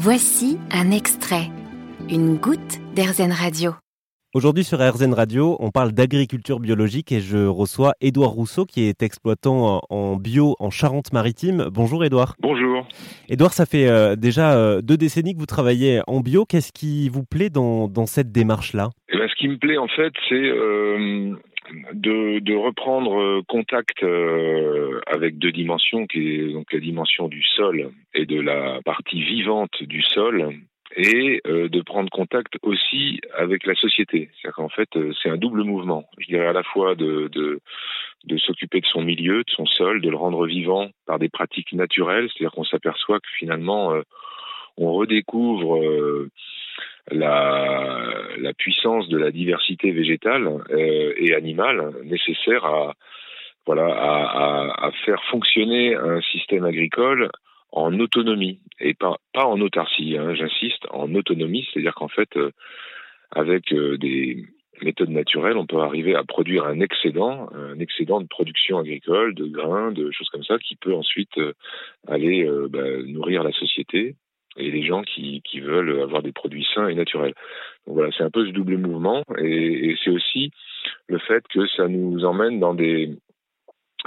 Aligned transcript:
Voici 0.00 0.58
un 0.70 0.92
extrait, 0.92 1.50
une 2.08 2.36
goutte 2.36 2.78
d'Airzen 2.94 3.32
Radio. 3.32 3.72
Aujourd'hui 4.32 4.62
sur 4.62 4.78
RZN 4.78 5.12
Radio, 5.12 5.56
on 5.58 5.72
parle 5.72 5.90
d'agriculture 5.90 6.60
biologique 6.60 7.10
et 7.10 7.18
je 7.18 7.48
reçois 7.48 7.94
Édouard 8.00 8.30
Rousseau 8.30 8.64
qui 8.64 8.84
est 8.84 9.02
exploitant 9.02 9.80
en 9.90 10.14
bio 10.14 10.54
en 10.60 10.70
Charente-Maritime. 10.70 11.66
Bonjour 11.72 12.04
Édouard. 12.04 12.36
Bonjour. 12.38 12.86
Édouard, 13.28 13.52
ça 13.52 13.66
fait 13.66 13.88
euh, 13.88 14.14
déjà 14.14 14.56
euh, 14.56 14.82
deux 14.82 14.96
décennies 14.96 15.34
que 15.34 15.40
vous 15.40 15.46
travaillez 15.46 16.00
en 16.06 16.20
bio. 16.20 16.44
Qu'est-ce 16.44 16.70
qui 16.72 17.08
vous 17.08 17.24
plaît 17.24 17.50
dans, 17.50 17.88
dans 17.88 18.06
cette 18.06 18.30
démarche-là? 18.30 18.90
Eh 19.12 19.18
ben, 19.18 19.28
ce 19.28 19.34
qui 19.34 19.48
me 19.48 19.56
plaît 19.56 19.78
en 19.78 19.88
fait, 19.88 20.12
c'est 20.28 20.36
euh, 20.36 21.34
de, 21.92 22.38
de 22.38 22.54
reprendre 22.54 23.42
contact 23.48 24.02
euh, 24.02 24.97
avec 25.10 25.38
deux 25.38 25.52
dimensions, 25.52 26.06
qui 26.06 26.34
est 26.34 26.52
donc 26.52 26.72
la 26.72 26.80
dimension 26.80 27.28
du 27.28 27.42
sol 27.42 27.90
et 28.14 28.26
de 28.26 28.40
la 28.40 28.80
partie 28.84 29.22
vivante 29.22 29.82
du 29.82 30.02
sol, 30.02 30.54
et 30.96 31.40
euh, 31.46 31.68
de 31.68 31.80
prendre 31.82 32.10
contact 32.10 32.54
aussi 32.62 33.20
avec 33.36 33.66
la 33.66 33.74
société. 33.74 34.30
C'est-à-dire 34.32 34.56
qu'en 34.56 34.68
fait, 34.68 34.88
euh, 34.96 35.12
c'est 35.22 35.28
un 35.28 35.36
double 35.36 35.62
mouvement. 35.62 36.08
Je 36.18 36.26
dirais 36.26 36.46
à 36.46 36.52
la 36.52 36.62
fois 36.62 36.94
de, 36.94 37.30
s'occuper 38.38 38.80
de 38.80 38.86
son 38.86 39.02
milieu, 39.02 39.38
de 39.38 39.50
son 39.50 39.66
sol, 39.66 40.00
de 40.00 40.10
le 40.10 40.16
rendre 40.16 40.46
vivant 40.46 40.88
par 41.06 41.18
des 41.18 41.28
pratiques 41.28 41.72
naturelles. 41.72 42.28
C'est-à-dire 42.28 42.52
qu'on 42.52 42.64
s'aperçoit 42.64 43.20
que 43.20 43.28
finalement, 43.38 43.94
euh, 43.94 44.02
on 44.76 44.92
redécouvre 44.92 45.80
la, 47.10 48.52
puissance 48.56 49.08
de 49.08 49.18
la 49.18 49.30
diversité 49.30 49.90
végétale 49.90 50.48
et 51.16 51.34
animale 51.34 51.92
nécessaire 52.04 52.64
à 52.64 52.94
voilà 53.68 53.84
à, 53.86 54.90
faire 55.04 55.22
fonctionner 55.24 55.94
un 55.94 56.22
système 56.22 56.64
agricole 56.64 57.30
en 57.70 58.00
autonomie 58.00 58.60
et 58.80 58.94
pas, 58.94 59.18
pas 59.34 59.44
en 59.44 59.60
autarcie, 59.60 60.16
hein, 60.16 60.34
j'insiste, 60.34 60.86
en 60.90 61.14
autonomie, 61.14 61.68
c'est-à-dire 61.70 61.94
qu'en 61.94 62.08
fait, 62.08 62.34
euh, 62.38 62.50
avec 63.30 63.70
euh, 63.74 63.98
des 63.98 64.46
méthodes 64.80 65.10
naturelles, 65.10 65.58
on 65.58 65.66
peut 65.66 65.80
arriver 65.80 66.14
à 66.14 66.24
produire 66.24 66.64
un 66.64 66.80
excédent, 66.80 67.50
un 67.52 67.78
excédent 67.78 68.22
de 68.22 68.26
production 68.26 68.78
agricole, 68.78 69.34
de 69.34 69.44
grains, 69.44 69.92
de 69.92 70.10
choses 70.12 70.30
comme 70.30 70.44
ça, 70.44 70.56
qui 70.56 70.76
peut 70.76 70.94
ensuite 70.94 71.36
euh, 71.36 71.52
aller 72.06 72.48
bah, 72.70 73.02
nourrir 73.04 73.42
la 73.42 73.52
société 73.52 74.14
et 74.56 74.70
les 74.70 74.82
gens 74.82 75.02
qui, 75.02 75.42
qui 75.44 75.60
veulent 75.60 76.00
avoir 76.00 76.22
des 76.22 76.32
produits 76.32 76.66
sains 76.74 76.88
et 76.88 76.94
naturels. 76.94 77.34
Donc 77.86 77.96
voilà, 77.96 78.12
c'est 78.16 78.24
un 78.24 78.30
peu 78.30 78.46
ce 78.46 78.52
double 78.52 78.78
mouvement 78.78 79.24
et 79.36 79.94
c'est 80.02 80.10
aussi 80.10 80.52
le 81.06 81.18
fait 81.18 81.46
que 81.48 81.66
ça 81.76 81.86
nous 81.86 82.24
emmène 82.24 82.60
dans 82.60 82.72
des 82.72 83.10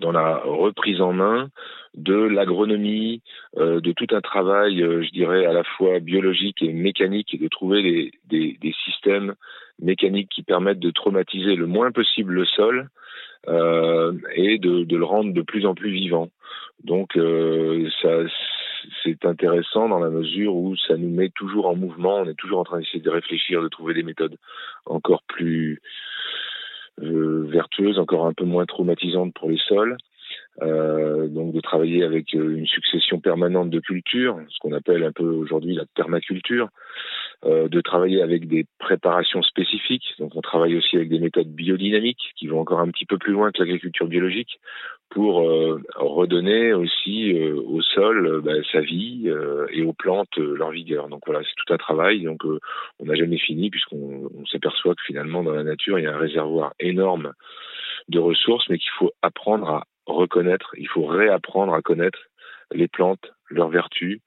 dans 0.00 0.12
la 0.12 0.38
reprise 0.38 1.00
en 1.00 1.12
main 1.12 1.50
de 1.94 2.14
l'agronomie, 2.14 3.22
euh, 3.56 3.80
de 3.80 3.92
tout 3.92 4.06
un 4.12 4.20
travail, 4.20 4.82
euh, 4.82 5.02
je 5.02 5.10
dirais, 5.10 5.46
à 5.46 5.52
la 5.52 5.64
fois 5.64 5.98
biologique 5.98 6.62
et 6.62 6.72
mécanique, 6.72 7.34
et 7.34 7.38
de 7.38 7.48
trouver 7.48 8.12
des, 8.28 8.58
des, 8.60 8.74
systèmes 8.84 9.34
mécaniques 9.80 10.28
qui 10.28 10.42
permettent 10.42 10.78
de 10.78 10.90
traumatiser 10.90 11.56
le 11.56 11.66
moins 11.66 11.90
possible 11.90 12.34
le 12.34 12.44
sol 12.44 12.88
euh, 13.48 14.12
et 14.34 14.58
de, 14.58 14.84
de, 14.84 14.96
le 14.96 15.04
rendre 15.04 15.32
de 15.32 15.42
plus 15.42 15.66
en 15.66 15.74
plus 15.74 15.90
vivant. 15.90 16.28
Donc, 16.84 17.16
euh, 17.16 17.88
ça, 18.02 18.10
c'est 19.02 19.24
intéressant 19.24 19.88
dans 19.88 19.98
la 19.98 20.10
mesure 20.10 20.54
où 20.54 20.76
ça 20.76 20.96
nous 20.96 21.10
met 21.10 21.30
toujours 21.30 21.66
en 21.66 21.74
mouvement, 21.74 22.18
on 22.18 22.28
est 22.28 22.34
toujours 22.38 22.60
en 22.60 22.64
train 22.64 22.78
d'essayer 22.78 23.00
de 23.00 23.10
réfléchir, 23.10 23.62
de 23.62 23.68
trouver 23.68 23.94
des 23.94 24.02
méthodes 24.02 24.36
encore 24.86 25.22
plus 25.22 25.80
vertueuse, 27.00 27.98
encore 27.98 28.26
un 28.26 28.32
peu 28.32 28.44
moins 28.44 28.66
traumatisante 28.66 29.34
pour 29.34 29.50
les 29.50 29.58
sols. 29.68 29.96
Euh, 30.60 31.28
donc 31.28 31.52
de 31.52 31.60
travailler 31.60 32.02
avec 32.02 32.34
euh, 32.34 32.56
une 32.56 32.66
succession 32.66 33.20
permanente 33.20 33.70
de 33.70 33.78
cultures, 33.78 34.40
ce 34.48 34.58
qu'on 34.60 34.72
appelle 34.72 35.04
un 35.04 35.12
peu 35.12 35.24
aujourd'hui 35.24 35.74
la 35.74 35.84
permaculture, 35.94 36.68
euh, 37.44 37.68
de 37.68 37.80
travailler 37.80 38.20
avec 38.20 38.48
des 38.48 38.66
préparations 38.78 39.42
spécifiques. 39.42 40.14
Donc 40.18 40.34
on 40.34 40.40
travaille 40.40 40.76
aussi 40.76 40.96
avec 40.96 41.08
des 41.08 41.20
méthodes 41.20 41.48
biodynamiques 41.48 42.32
qui 42.36 42.48
vont 42.48 42.58
encore 42.58 42.80
un 42.80 42.90
petit 42.90 43.06
peu 43.06 43.16
plus 43.16 43.32
loin 43.32 43.52
que 43.52 43.60
l'agriculture 43.62 44.08
biologique 44.08 44.58
pour 45.10 45.48
euh, 45.48 45.80
redonner 45.94 46.72
aussi 46.72 47.32
euh, 47.32 47.54
au 47.54 47.80
sol 47.80 48.42
bah, 48.42 48.52
sa 48.72 48.80
vie 48.80 49.32
et 49.70 49.82
aux 49.82 49.92
plantes 49.92 50.36
leur 50.36 50.72
vigueur. 50.72 51.08
Donc 51.08 51.22
voilà, 51.26 51.42
c'est 51.44 51.64
tout 51.64 51.72
un 51.72 51.78
travail. 51.78 52.22
Donc 52.22 52.42
on 52.44 53.04
n'a 53.04 53.14
jamais 53.14 53.38
fini 53.38 53.70
puisqu'on 53.70 54.44
s'aperçoit 54.50 54.96
que 54.96 55.04
finalement 55.06 55.44
dans 55.44 55.52
la 55.52 55.62
nature 55.62 55.98
il 56.00 56.06
y 56.06 56.08
a 56.08 56.14
un 56.14 56.18
réservoir 56.18 56.72
énorme 56.80 57.34
de 58.08 58.18
ressources, 58.18 58.68
mais 58.68 58.78
qu'il 58.78 58.90
faut 58.98 59.12
apprendre 59.22 59.68
à 59.68 59.84
reconnaître, 60.06 60.74
il 60.76 60.88
faut 60.88 61.04
réapprendre 61.04 61.74
à 61.74 61.82
connaître 61.82 62.18
les 62.72 62.88
plantes, 62.88 63.32
leurs 63.50 63.68
vertus, 63.68 64.20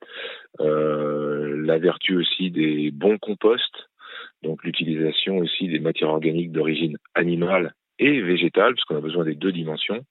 euh, 0.60 1.62
la 1.66 1.80
vertu 1.80 2.16
aussi 2.16 2.52
des 2.52 2.92
bons 2.92 3.18
composts, 3.18 3.90
donc 4.44 4.64
l'utilisation 4.64 5.38
aussi 5.38 5.68
des 5.68 5.80
matières 5.80 6.10
organiques 6.10 6.52
d'origine 6.52 6.98
animale 7.16 7.74
et 8.00 8.22
végétale, 8.22 8.74
parce 8.74 8.86
qu'on 8.86 8.98
a 8.98 9.02
besoin 9.02 9.26
des 9.26 9.36
deux 9.36 9.52
dimensions. 9.52 10.04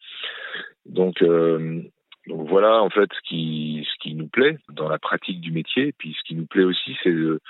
Donc, 0.87 1.22
euh, 1.22 1.82
voilà 2.26 2.82
en 2.82 2.91
fait 2.91 3.09
ce 3.12 3.28
qui, 3.28 3.87
ce 3.91 3.99
qui 4.03 4.15
nous 4.15 4.28
plaît 4.28 4.59
dans 4.70 4.88
la 4.88 4.99
pratique 4.99 5.41
du 5.41 5.50
métier. 5.50 5.93
Puis 5.99 6.15
ce 6.19 6.28
qui 6.28 6.34
nous 6.34 6.47
plaît 6.47 6.65
aussi, 6.65 6.97
c'est 7.03 7.12
de, 7.12 7.41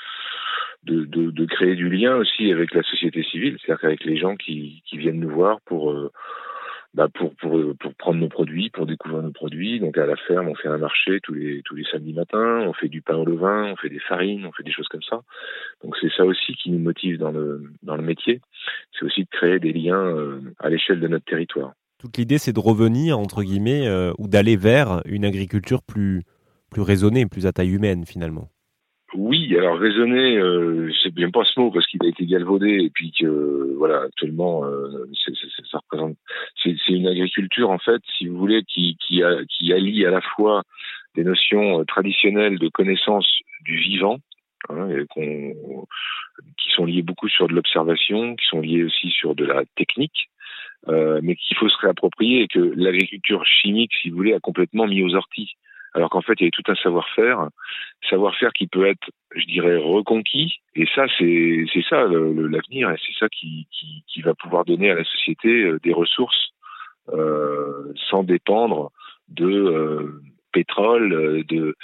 de, 0.84 1.04
de, 1.04 1.44
créer 1.44 1.75
du 1.75 1.88
lien 1.91 2.16
aussi 2.16 2.50
avec 2.50 2.72
la 2.72 2.82
société 2.82 3.22
civile, 3.25 3.59
c'est-à-dire 3.59 3.81
qu'avec 3.81 4.04
les 4.04 4.16
gens 4.16 4.37
qui, 4.37 4.82
qui 4.87 4.97
viennent 4.97 5.20
nous 5.20 5.31
voir 5.31 5.60
pour 5.66 5.91
euh, 5.91 6.10
bah 6.95 7.09
pour, 7.12 7.34
pour, 7.37 7.61
pour 7.78 7.95
prendre 7.95 8.19
nos 8.19 8.28
produits, 8.28 8.71
pour 8.71 8.87
découvrir 8.87 9.23
nos 9.23 9.31
produits. 9.31 9.78
Donc 9.78 9.97
à 9.97 10.06
la 10.06 10.17
ferme, 10.17 10.49
on 10.49 10.55
fait 10.55 10.69
un 10.69 10.78
marché 10.78 11.21
tous 11.23 11.34
les, 11.34 11.62
tous 11.65 11.77
les 11.77 11.84
samedis 11.84 12.12
matins, 12.12 12.65
on 12.67 12.73
fait 12.73 12.89
du 12.89 13.01
pain 13.01 13.17
au 13.17 13.25
levain, 13.25 13.71
on 13.73 13.77
fait 13.77 13.89
des 13.89 14.01
farines, 14.01 14.45
on 14.45 14.53
fait 14.53 14.65
des 14.65 14.73
choses 14.73 14.89
comme 14.89 15.03
ça. 15.03 15.21
Donc 15.84 15.97
c'est 16.00 16.11
ça 16.17 16.25
aussi 16.25 16.55
qui 16.55 16.71
nous 16.71 16.79
motive 16.81 17.19
dans 17.19 17.31
le, 17.31 17.62
dans 17.83 17.97
le 17.97 18.03
métier. 18.03 18.41
C'est 18.93 19.05
aussi 19.05 19.23
de 19.23 19.29
créer 19.31 19.59
des 19.61 19.73
liens 19.73 20.05
euh, 20.05 20.41
à 20.59 20.69
l'échelle 20.69 21.00
de 21.00 21.09
notre 21.09 21.25
territoire. 21.25 21.73
Toute 21.99 22.17
l'idée, 22.17 22.39
c'est 22.39 22.55
de 22.55 22.61
revenir, 22.61 23.19
entre 23.19 23.43
guillemets, 23.43 23.87
euh, 23.87 24.12
ou 24.19 24.27
d'aller 24.27 24.56
vers 24.56 25.03
une 25.05 25.25
agriculture 25.25 25.83
plus, 25.83 26.23
plus 26.71 26.83
raisonnée, 26.83 27.27
plus 27.27 27.47
à 27.47 27.53
taille 27.53 27.71
humaine 27.71 28.05
finalement. 28.05 28.49
Oui, 29.22 29.54
alors 29.54 29.78
raisonner, 29.78 30.38
euh, 30.38 30.91
c'est 31.03 31.12
bien 31.12 31.31
pas 31.31 31.44
ce 31.44 31.60
mot 31.60 31.70
parce 31.70 31.86
qu'il 31.86 32.03
a 32.03 32.08
été 32.08 32.25
galvaudé 32.25 32.84
et 32.84 32.88
puis 32.88 33.12
que 33.12 33.75
voilà 33.76 34.04
actuellement 34.04 34.64
euh, 34.64 35.04
ça 35.70 35.78
représente 35.78 36.16
c'est, 36.62 36.75
une 36.88 37.06
agriculture 37.06 37.69
en 37.69 37.76
fait, 37.78 38.00
si 38.16 38.28
vous 38.28 38.38
voulez, 38.38 38.62
qui 38.64 38.97
a, 39.22 39.44
qui 39.44 39.75
allie 39.75 40.06
à 40.06 40.10
la 40.10 40.22
fois 40.22 40.62
des 41.16 41.22
notions 41.22 41.81
euh, 41.81 41.84
traditionnelles 41.84 42.58
de 42.58 42.69
connaissance 42.70 43.31
du 43.60 43.76
vivant, 43.76 44.16
hein, 44.70 44.88
qui 45.14 46.70
sont 46.75 46.87
liées 46.87 47.02
beaucoup 47.02 47.28
sur 47.28 47.47
de 47.47 47.52
l'observation, 47.52 48.37
qui 48.37 48.47
sont 48.47 48.62
liées 48.62 48.84
aussi 48.84 49.10
sur 49.10 49.34
de 49.34 49.44
la 49.44 49.64
technique, 49.76 50.31
euh, 50.88 51.20
mais 51.22 51.37
qu'il 51.37 51.58
faut 51.58 51.69
se 51.69 51.76
réapproprier 51.76 52.44
et 52.44 52.48
que 52.48 52.72
l'agriculture 52.75 53.44
chimique, 53.44 53.92
si 54.00 54.08
vous 54.08 54.16
voulez, 54.16 54.32
a 54.32 54.41
complètement 54.41 54.87
mis 54.87 55.02
aux 55.02 55.14
orties 55.14 55.56
alors 55.95 56.11
qu'en 56.11 56.23
fait 56.23 56.34
il 56.41 56.45
y 56.45 56.49
a 56.49 56.51
tout 56.51 56.71
un 56.71 56.75
savoir-faire, 56.75 57.49
savoir-faire 58.09 58.53
qui 58.53 58.67
peut 58.67 58.87
être, 58.87 59.11
je 59.34 59.45
dirais, 59.47 59.77
reconquis. 59.77 60.61
Et 60.75 60.87
ça, 60.95 61.06
c'est 61.19 61.67
ça 61.89 62.05
l'avenir, 62.05 62.91
et 62.91 62.97
c'est 63.05 63.19
ça 63.19 63.28
qui, 63.28 63.67
va 64.25 64.34
pouvoir 64.34 64.65
donner 64.65 64.91
à 64.91 64.95
la 64.95 65.05
société 65.05 65.62
euh, 65.62 65.79
des 65.83 65.95
ressources 65.95 66.50
euh, 67.09 67.93
sans 68.11 68.23
dépendre 68.23 68.93
de 69.29 69.47
euh, 69.47 70.21
pétrole, 70.53 71.45
de, 71.47 71.75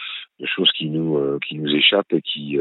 choses 0.45 0.71
qui 0.73 0.91
nous 0.91 1.39
qui 1.41 1.57
nous 1.57 1.75
échappent 1.75 2.13
et 2.13 2.21
qui 2.21 2.59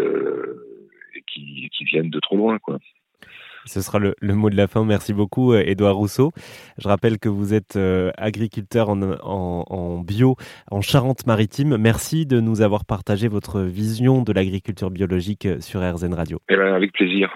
viennent 1.81 2.09
de 2.09 2.19
trop 2.19 2.37
loin. 2.37 2.57
Ce 3.65 3.81
sera 3.81 3.99
le, 3.99 4.15
le, 4.19 4.35
mot 4.35 4.49
de 4.49 4.55
la 4.55 4.67
fin. 4.67 4.85
Merci 4.85 5.13
beaucoup, 5.13 5.53
Edouard 5.53 5.95
Rousseau. 5.95 6.31
Je 6.77 6.87
rappelle 6.87 7.19
que 7.19 7.29
vous 7.29 7.53
êtes 7.53 7.75
euh, 7.75 8.11
agriculteur 8.17 8.89
en, 8.89 9.01
en, 9.01 9.65
en, 9.67 9.99
bio 9.99 10.35
en 10.71 10.81
Charente-Maritime. 10.81 11.77
Merci 11.77 12.25
de 12.25 12.39
nous 12.39 12.61
avoir 12.61 12.85
partagé 12.85 13.27
votre 13.27 13.61
vision 13.61 14.21
de 14.21 14.31
l'agriculture 14.31 14.91
biologique 14.91 15.47
sur 15.59 15.81
RZN 15.81 16.13
Radio. 16.13 16.39
Eh 16.49 16.55
ben, 16.55 16.73
avec 16.73 16.93
plaisir. 16.93 17.33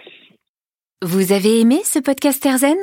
Vous 1.01 1.31
avez 1.31 1.61
aimé 1.61 1.79
ce 1.83 1.99
podcast 1.99 2.45
RZN 2.45 2.77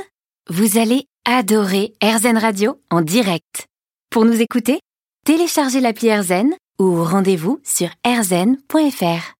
Vous 0.48 0.78
allez 0.78 1.04
adorer 1.26 1.92
RZN 2.02 2.38
Radio 2.38 2.80
en 2.90 3.02
direct. 3.02 3.66
Pour 4.10 4.24
nous 4.24 4.40
écouter, 4.40 4.78
téléchargez 5.24 5.80
l'appli 5.80 6.10
RZN 6.10 6.54
ou 6.78 7.02
rendez-vous 7.02 7.60
sur 7.64 7.88
rzn.fr. 8.06 9.34